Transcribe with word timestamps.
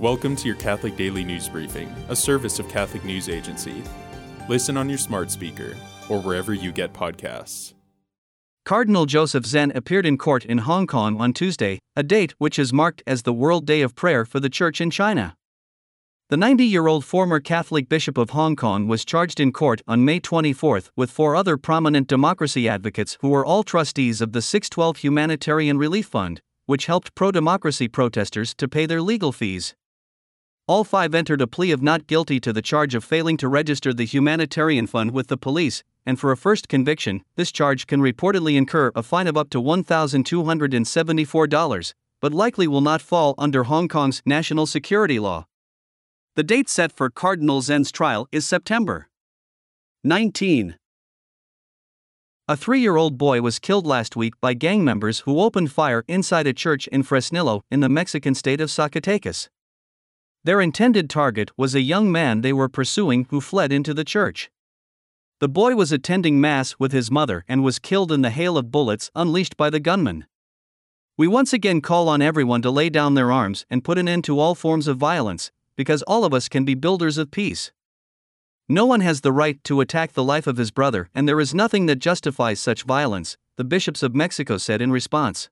Welcome 0.00 0.34
to 0.36 0.48
your 0.48 0.56
Catholic 0.56 0.96
Daily 0.96 1.22
News 1.22 1.48
Briefing, 1.48 1.88
a 2.08 2.16
service 2.16 2.58
of 2.58 2.68
Catholic 2.68 3.04
News 3.04 3.28
Agency. 3.28 3.80
Listen 4.48 4.76
on 4.76 4.88
your 4.88 4.98
smart 4.98 5.30
speaker 5.30 5.76
or 6.08 6.20
wherever 6.20 6.52
you 6.52 6.72
get 6.72 6.92
podcasts. 6.92 7.74
Cardinal 8.64 9.06
Joseph 9.06 9.46
Zen 9.46 9.70
appeared 9.72 10.04
in 10.04 10.18
court 10.18 10.44
in 10.44 10.58
Hong 10.58 10.88
Kong 10.88 11.20
on 11.20 11.32
Tuesday, 11.32 11.78
a 11.94 12.02
date 12.02 12.34
which 12.38 12.58
is 12.58 12.72
marked 12.72 13.04
as 13.06 13.22
the 13.22 13.32
World 13.32 13.66
Day 13.66 13.82
of 13.82 13.94
Prayer 13.94 14.24
for 14.24 14.40
the 14.40 14.48
Church 14.48 14.80
in 14.80 14.90
China. 14.90 15.36
The 16.28 16.36
90 16.36 16.64
year 16.64 16.88
old 16.88 17.04
former 17.04 17.38
Catholic 17.38 17.88
Bishop 17.88 18.18
of 18.18 18.30
Hong 18.30 18.56
Kong 18.56 18.88
was 18.88 19.04
charged 19.04 19.38
in 19.38 19.52
court 19.52 19.80
on 19.86 20.04
May 20.04 20.18
24 20.18 20.80
with 20.96 21.12
four 21.12 21.36
other 21.36 21.56
prominent 21.56 22.08
democracy 22.08 22.68
advocates 22.68 23.16
who 23.20 23.28
were 23.28 23.46
all 23.46 23.62
trustees 23.62 24.20
of 24.20 24.32
the 24.32 24.42
612 24.42 24.96
Humanitarian 24.96 25.78
Relief 25.78 26.06
Fund, 26.06 26.40
which 26.66 26.86
helped 26.86 27.14
pro 27.14 27.30
democracy 27.30 27.86
protesters 27.86 28.54
to 28.56 28.66
pay 28.66 28.86
their 28.86 29.00
legal 29.00 29.30
fees. 29.30 29.76
All 30.66 30.82
five 30.82 31.14
entered 31.14 31.42
a 31.42 31.46
plea 31.46 31.72
of 31.72 31.82
not 31.82 32.06
guilty 32.06 32.40
to 32.40 32.50
the 32.50 32.62
charge 32.62 32.94
of 32.94 33.04
failing 33.04 33.36
to 33.36 33.48
register 33.48 33.92
the 33.92 34.06
humanitarian 34.06 34.86
fund 34.86 35.10
with 35.10 35.26
the 35.26 35.36
police, 35.36 35.84
and 36.06 36.18
for 36.18 36.32
a 36.32 36.38
first 36.38 36.68
conviction, 36.68 37.22
this 37.36 37.52
charge 37.52 37.86
can 37.86 38.00
reportedly 38.00 38.56
incur 38.56 38.90
a 38.94 39.02
fine 39.02 39.26
of 39.26 39.36
up 39.36 39.50
to 39.50 39.60
$1,274, 39.60 41.94
but 42.22 42.32
likely 42.32 42.66
will 42.66 42.80
not 42.80 43.02
fall 43.02 43.34
under 43.36 43.64
Hong 43.64 43.88
Kong's 43.88 44.22
national 44.24 44.64
security 44.64 45.18
law. 45.18 45.44
The 46.34 46.42
date 46.42 46.70
set 46.70 46.92
for 46.92 47.10
Cardinal 47.10 47.60
Zen's 47.60 47.92
trial 47.92 48.26
is 48.32 48.46
September 48.46 49.10
19. 50.02 50.76
A 52.48 52.56
three 52.56 52.80
year 52.80 52.96
old 52.96 53.18
boy 53.18 53.42
was 53.42 53.58
killed 53.58 53.86
last 53.86 54.16
week 54.16 54.32
by 54.40 54.54
gang 54.54 54.82
members 54.82 55.18
who 55.20 55.40
opened 55.40 55.72
fire 55.72 56.06
inside 56.08 56.46
a 56.46 56.54
church 56.54 56.88
in 56.88 57.02
Fresnillo 57.02 57.60
in 57.70 57.80
the 57.80 57.90
Mexican 57.90 58.34
state 58.34 58.62
of 58.62 58.70
Zacatecas. 58.70 59.50
Their 60.44 60.60
intended 60.60 61.08
target 61.08 61.50
was 61.56 61.74
a 61.74 61.80
young 61.80 62.12
man 62.12 62.42
they 62.42 62.52
were 62.52 62.68
pursuing 62.68 63.26
who 63.30 63.40
fled 63.40 63.72
into 63.72 63.94
the 63.94 64.04
church. 64.04 64.50
The 65.40 65.48
boy 65.48 65.74
was 65.74 65.90
attending 65.90 66.40
Mass 66.40 66.76
with 66.78 66.92
his 66.92 67.10
mother 67.10 67.44
and 67.48 67.64
was 67.64 67.78
killed 67.78 68.12
in 68.12 68.20
the 68.20 68.30
hail 68.30 68.58
of 68.58 68.70
bullets 68.70 69.10
unleashed 69.14 69.56
by 69.56 69.70
the 69.70 69.80
gunman. 69.80 70.26
We 71.16 71.26
once 71.26 71.52
again 71.52 71.80
call 71.80 72.08
on 72.08 72.20
everyone 72.20 72.60
to 72.62 72.70
lay 72.70 72.90
down 72.90 73.14
their 73.14 73.32
arms 73.32 73.64
and 73.70 73.84
put 73.84 73.98
an 73.98 74.08
end 74.08 74.24
to 74.24 74.38
all 74.38 74.54
forms 74.54 74.86
of 74.86 74.98
violence, 74.98 75.50
because 75.76 76.02
all 76.02 76.24
of 76.24 76.34
us 76.34 76.48
can 76.48 76.64
be 76.64 76.74
builders 76.74 77.18
of 77.18 77.30
peace. 77.30 77.72
No 78.68 78.84
one 78.84 79.00
has 79.00 79.22
the 79.22 79.32
right 79.32 79.62
to 79.64 79.80
attack 79.80 80.12
the 80.12 80.24
life 80.24 80.46
of 80.46 80.56
his 80.56 80.70
brother, 80.70 81.08
and 81.14 81.28
there 81.28 81.40
is 81.40 81.54
nothing 81.54 81.86
that 81.86 82.00
justifies 82.00 82.60
such 82.60 82.82
violence, 82.82 83.36
the 83.56 83.64
bishops 83.64 84.02
of 84.02 84.14
Mexico 84.14 84.58
said 84.58 84.82
in 84.82 84.90
response. 84.90 85.48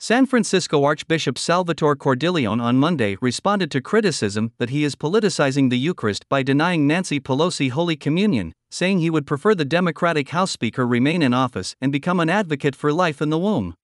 San 0.00 0.26
Francisco 0.26 0.84
Archbishop 0.84 1.36
Salvatore 1.36 1.96
Cordileone 1.96 2.62
on 2.62 2.76
Monday 2.76 3.16
responded 3.20 3.68
to 3.72 3.80
criticism 3.80 4.52
that 4.58 4.70
he 4.70 4.84
is 4.84 4.94
politicizing 4.94 5.70
the 5.70 5.78
Eucharist 5.78 6.28
by 6.28 6.40
denying 6.40 6.86
Nancy 6.86 7.18
Pelosi 7.18 7.68
Holy 7.70 7.96
Communion, 7.96 8.52
saying 8.70 9.00
he 9.00 9.10
would 9.10 9.26
prefer 9.26 9.56
the 9.56 9.64
Democratic 9.64 10.28
House 10.28 10.52
Speaker 10.52 10.86
remain 10.86 11.20
in 11.20 11.34
office 11.34 11.74
and 11.80 11.90
become 11.90 12.20
an 12.20 12.30
advocate 12.30 12.76
for 12.76 12.92
life 12.92 13.20
in 13.20 13.30
the 13.30 13.38
womb. 13.40 13.74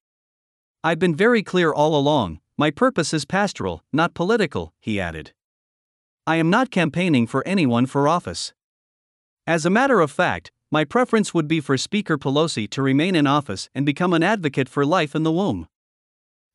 I've 0.85 0.99
been 0.99 1.13
very 1.13 1.43
clear 1.43 1.73
all 1.73 1.97
along 1.97 2.39
my 2.57 2.71
purpose 2.71 3.13
is 3.13 3.25
pastoral, 3.25 3.83
not 3.91 4.13
political, 4.13 4.71
he 4.79 5.01
added. 5.01 5.33
I 6.25 6.37
am 6.37 6.49
not 6.49 6.71
campaigning 6.71 7.27
for 7.27 7.45
anyone 7.45 7.87
for 7.87 8.07
office. 8.07 8.53
As 9.45 9.65
a 9.65 9.69
matter 9.69 9.99
of 9.99 10.11
fact, 10.11 10.49
my 10.71 10.85
preference 10.85 11.33
would 11.33 11.49
be 11.49 11.59
for 11.59 11.77
Speaker 11.77 12.17
Pelosi 12.17 12.69
to 12.69 12.81
remain 12.81 13.15
in 13.15 13.27
office 13.27 13.69
and 13.75 13.85
become 13.85 14.13
an 14.13 14.23
advocate 14.23 14.69
for 14.69 14.85
life 14.85 15.13
in 15.13 15.23
the 15.23 15.31
womb. 15.33 15.67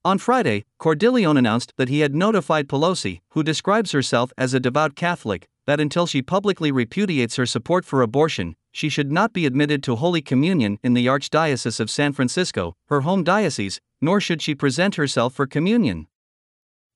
On 0.02 0.16
Friday, 0.16 0.64
Cordileone 0.78 1.36
announced 1.36 1.74
that 1.76 1.90
he 1.90 2.00
had 2.00 2.14
notified 2.14 2.68
Pelosi, 2.68 3.20
who 3.30 3.42
describes 3.42 3.92
herself 3.92 4.32
as 4.38 4.54
a 4.54 4.60
devout 4.60 4.96
Catholic, 4.96 5.46
that 5.66 5.78
until 5.78 6.06
she 6.06 6.22
publicly 6.22 6.72
repudiates 6.72 7.36
her 7.36 7.44
support 7.44 7.84
for 7.84 8.00
abortion, 8.00 8.56
she 8.72 8.88
should 8.88 9.12
not 9.12 9.34
be 9.34 9.44
admitted 9.44 9.82
to 9.82 9.96
Holy 9.96 10.22
Communion 10.22 10.78
in 10.82 10.94
the 10.94 11.06
Archdiocese 11.06 11.80
of 11.80 11.90
San 11.90 12.14
Francisco, 12.14 12.74
her 12.86 13.02
home 13.02 13.22
diocese, 13.22 13.78
nor 14.00 14.22
should 14.22 14.40
she 14.40 14.54
present 14.54 14.94
herself 14.94 15.34
for 15.34 15.46
communion. 15.46 16.06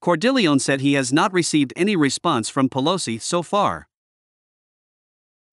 Cordileone 0.01 0.61
said 0.61 0.81
he 0.81 0.95
has 0.95 1.13
not 1.13 1.31
received 1.35 1.75
any 1.77 1.97
response 1.97 2.49
from 2.49 2.71
Pelosi 2.71 3.21
so 3.21 3.43
far. 3.43 3.87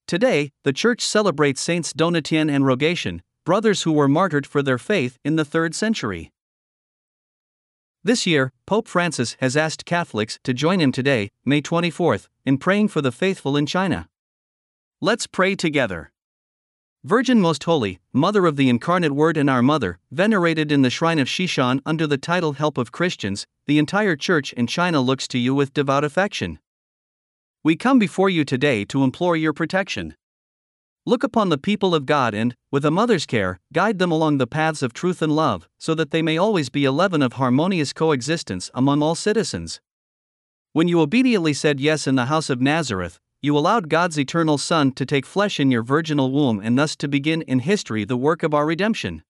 Today, 0.08 0.52
the 0.64 0.74
Church 0.74 1.02
celebrates 1.02 1.60
Saints 1.60 1.92
Donatien 1.92 2.50
and 2.50 2.66
Rogatian, 2.66 3.22
brothers 3.46 3.82
who 3.82 3.92
were 3.92 4.08
martyred 4.08 4.48
for 4.48 4.64
their 4.64 4.78
faith 4.78 5.18
in 5.26 5.36
the 5.36 5.44
3rd 5.46 5.74
century. 5.74 6.32
This 8.04 8.26
year, 8.26 8.52
Pope 8.66 8.88
Francis 8.88 9.38
has 9.42 9.56
asked 9.56 9.86
Catholics 9.86 10.40
to 10.44 10.56
join 10.56 10.82
him 10.82 10.92
today, 10.92 11.30
May 11.46 11.62
24th, 11.62 12.30
in 12.48 12.58
praying 12.58 12.88
for 12.88 13.00
the 13.00 13.12
faithful 13.12 13.56
in 13.56 13.68
China. 13.68 14.10
Let's 15.00 15.28
pray 15.28 15.54
together. 15.54 16.12
Virgin 17.04 17.40
Most 17.40 17.64
Holy, 17.64 18.00
Mother 18.12 18.48
of 18.48 18.56
the 18.56 18.70
Incarnate 18.70 19.12
Word 19.12 19.38
and 19.38 19.52
our 19.52 19.62
Mother, 19.62 20.00
venerated 20.10 20.72
in 20.72 20.82
the 20.82 20.90
shrine 20.90 21.20
of 21.20 21.28
Sheshan 21.28 21.80
under 21.86 22.08
the 22.08 22.18
title 22.18 22.54
Help 22.54 22.80
of 22.80 22.92
Christians, 22.92 23.46
the 23.68 23.78
entire 23.78 24.16
Church 24.16 24.52
in 24.54 24.66
China 24.66 25.00
looks 25.00 25.28
to 25.28 25.38
you 25.38 25.54
with 25.54 25.74
devout 25.74 26.04
affection. 26.04 26.58
We 27.64 27.76
come 27.76 28.00
before 28.00 28.32
you 28.32 28.44
today 28.44 28.84
to 28.86 29.04
implore 29.04 29.38
your 29.38 29.54
protection. 29.54 30.16
Look 31.04 31.24
upon 31.24 31.50
the 31.50 31.58
people 31.58 31.96
of 31.96 32.06
God 32.06 32.36
and, 32.36 32.56
with 32.70 32.86
a 32.86 32.92
mother's 32.92 33.26
care, 33.26 33.60
guide 33.74 33.98
them 33.98 34.12
along 34.12 34.38
the 34.38 34.46
paths 34.46 34.84
of 34.84 34.94
truth 34.94 35.24
and 35.24 35.36
love, 35.36 35.68
so 35.80 35.96
that 35.96 36.12
they 36.12 36.22
may 36.22 36.38
always 36.38 36.70
be 36.70 36.86
a 36.86 36.92
leaven 36.92 37.24
of 37.24 37.34
harmonious 37.34 37.92
coexistence 37.92 38.70
among 38.76 39.02
all 39.02 39.16
citizens. 39.16 39.82
When 40.74 40.88
you 40.88 41.02
obediently 41.02 41.54
said 41.54 41.80
yes 41.80 42.06
in 42.06 42.16
the 42.16 42.26
house 42.26 42.52
of 42.52 42.62
Nazareth, 42.62 43.20
you 43.42 43.58
allowed 43.58 43.90
God's 43.90 44.20
eternal 44.20 44.60
Son 44.60 44.92
to 44.92 45.04
take 45.04 45.26
flesh 45.26 45.60
in 45.60 45.72
your 45.72 45.82
virginal 45.82 46.32
womb 46.32 46.60
and 46.60 46.78
thus 46.78 46.96
to 46.98 47.08
begin 47.08 47.42
in 47.42 47.60
history 47.60 48.06
the 48.06 48.16
work 48.16 48.44
of 48.44 48.54
our 48.54 48.68
redemption. 48.68 49.24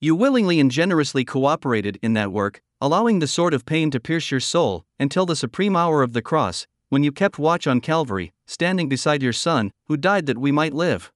You 0.00 0.16
willingly 0.16 0.58
and 0.58 0.70
generously 0.70 1.22
cooperated 1.22 1.98
in 2.02 2.14
that 2.14 2.32
work, 2.32 2.62
allowing 2.80 3.18
the 3.18 3.26
sword 3.26 3.52
of 3.52 3.66
pain 3.66 3.90
to 3.90 4.00
pierce 4.00 4.30
your 4.30 4.40
soul, 4.40 4.86
until 4.98 5.26
the 5.26 5.36
supreme 5.36 5.76
hour 5.76 6.02
of 6.02 6.14
the 6.14 6.22
cross, 6.22 6.66
when 6.88 7.02
you 7.02 7.12
kept 7.12 7.38
watch 7.38 7.66
on 7.66 7.80
Calvary, 7.80 8.32
standing 8.46 8.88
beside 8.88 9.22
your 9.22 9.32
Son, 9.32 9.72
who 9.86 9.96
died 9.96 10.26
that 10.26 10.38
we 10.38 10.50
might 10.50 10.72
live. 10.72 11.12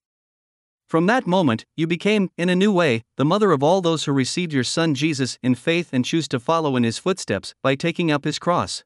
From 0.87 1.07
that 1.07 1.27
moment, 1.27 1.65
you 1.75 1.87
became, 1.87 2.31
in 2.37 2.51
a 2.51 2.55
new 2.55 2.71
way, 2.71 3.03
the 3.17 3.25
mother 3.25 3.51
of 3.53 3.63
all 3.63 3.81
those 3.81 4.05
who 4.05 4.13
received 4.13 4.53
your 4.53 4.65
Son 4.65 4.95
Jesus 4.95 5.39
in 5.43 5.55
faith 5.55 5.89
and 5.93 6.05
choose 6.05 6.29
to 6.29 6.39
follow 6.39 6.77
in 6.77 6.83
his 6.83 6.99
footsteps 6.99 7.55
by 7.63 7.75
taking 7.75 8.11
up 8.11 8.25
his 8.25 8.39
cross. 8.39 8.85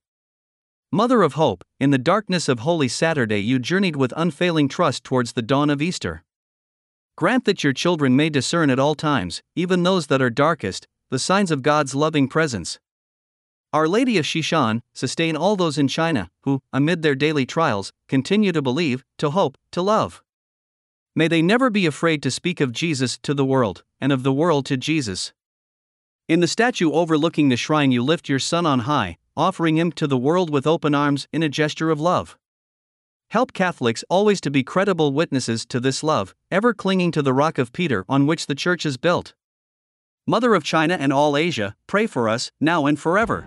Mother 0.93 1.23
of 1.23 1.33
Hope, 1.33 1.65
in 1.81 1.91
the 1.91 1.99
darkness 1.99 2.49
of 2.49 2.61
Holy 2.61 2.87
Saturday 2.87 3.41
you 3.41 3.59
journeyed 3.59 3.97
with 3.97 4.15
unfailing 4.17 4.69
trust 4.69 5.03
towards 5.03 5.33
the 5.33 5.43
dawn 5.43 5.69
of 5.69 5.83
Easter. 5.83 6.23
Grant 7.17 7.45
that 7.47 7.65
your 7.65 7.73
children 7.73 8.15
may 8.15 8.31
discern 8.31 8.71
at 8.71 8.79
all 8.79 8.95
times, 8.95 9.43
even 9.57 9.83
those 9.83 10.07
that 10.07 10.23
are 10.23 10.31
darkest, 10.31 10.87
the 11.11 11.19
signs 11.19 11.51
of 11.51 11.63
God's 11.63 11.97
loving 11.97 12.29
presence. 12.29 12.79
Our 13.73 13.89
Lady 13.89 14.17
of 14.19 14.25
Sheshan, 14.25 14.83
sustain 14.95 15.37
all 15.37 15.57
those 15.57 15.77
in 15.77 15.89
China 15.89 16.31
who, 16.43 16.63
amid 16.73 17.03
their 17.03 17.15
daily 17.15 17.45
trials, 17.45 17.93
continue 18.09 18.53
to 18.53 18.63
believe, 18.63 19.05
to 19.19 19.31
hope, 19.31 19.59
to 19.73 19.83
love. 19.83 20.23
May 21.15 21.29
they 21.29 21.43
never 21.43 21.71
be 21.71 21.87
afraid 21.87 22.23
to 22.23 22.31
speak 22.31 22.61
of 22.61 22.73
Jesus 22.73 23.19
to 23.19 23.35
the 23.35 23.45
world, 23.45 23.83
and 24.01 24.13
of 24.13 24.23
the 24.23 24.33
world 24.33 24.67
to 24.67 24.77
Jesus. 24.77 25.33
In 26.29 26.41
the 26.41 26.49
statue 26.49 26.93
overlooking 26.93 27.49
the 27.49 27.57
shrine, 27.57 27.93
you 27.93 28.03
lift 28.03 28.29
your 28.29 28.39
Son 28.39 28.67
on 28.67 28.81
high, 28.81 29.17
offering 29.37 29.77
him 29.77 29.93
to 29.93 30.07
the 30.07 30.19
world 30.19 30.51
with 30.51 30.67
open 30.67 30.95
arms 30.95 31.27
in 31.33 31.43
a 31.43 31.49
gesture 31.49 31.91
of 31.91 32.01
love. 32.01 32.37
Help 33.31 33.53
Catholics 33.53 34.05
always 34.09 34.41
to 34.41 34.51
be 34.51 34.63
credible 34.63 35.13
witnesses 35.13 35.67
to 35.67 35.81
this 35.81 36.03
love, 36.03 36.35
ever 36.51 36.73
clinging 36.73 37.11
to 37.13 37.23
the 37.23 37.33
rock 37.33 37.59
of 37.59 37.73
Peter 37.73 38.05
on 38.09 38.27
which 38.27 38.47
the 38.47 38.55
Church 38.55 38.87
is 38.87 38.97
built. 38.97 39.35
Mother 40.27 40.55
of 40.55 40.65
China 40.65 40.97
and 40.99 41.13
all 41.13 41.37
Asia, 41.37 41.77
pray 41.87 42.07
for 42.07 42.29
us, 42.29 42.51
now 42.61 42.87
and 42.87 42.99
forever. 42.99 43.47